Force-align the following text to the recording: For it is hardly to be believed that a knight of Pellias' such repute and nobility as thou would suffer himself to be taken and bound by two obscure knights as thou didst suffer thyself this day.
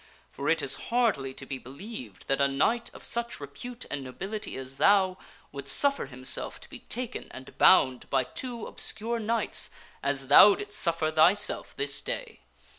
For 0.31 0.49
it 0.49 0.63
is 0.63 0.85
hardly 0.89 1.31
to 1.35 1.45
be 1.45 1.59
believed 1.59 2.27
that 2.27 2.41
a 2.41 2.47
knight 2.47 2.87
of 2.89 3.03
Pellias' 3.03 3.05
such 3.13 3.39
repute 3.39 3.85
and 3.91 4.03
nobility 4.03 4.57
as 4.57 4.77
thou 4.77 5.19
would 5.51 5.69
suffer 5.69 6.07
himself 6.07 6.59
to 6.61 6.69
be 6.71 6.79
taken 6.79 7.27
and 7.29 7.55
bound 7.59 8.09
by 8.09 8.23
two 8.23 8.65
obscure 8.65 9.19
knights 9.19 9.69
as 10.01 10.25
thou 10.25 10.55
didst 10.55 10.79
suffer 10.79 11.11
thyself 11.11 11.75
this 11.75 12.01
day. 12.01 12.39